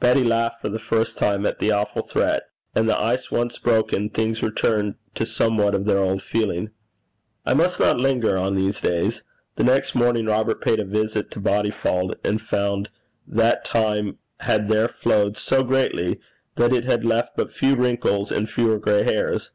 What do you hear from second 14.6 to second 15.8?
there flowed so